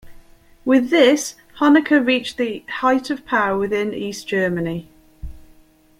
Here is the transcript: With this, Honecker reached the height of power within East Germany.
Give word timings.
With 0.65 0.89
this, 0.89 1.35
Honecker 1.59 2.03
reached 2.03 2.37
the 2.37 2.65
height 2.79 3.11
of 3.11 3.23
power 3.23 3.55
within 3.55 3.93
East 3.93 4.27
Germany. 4.27 4.89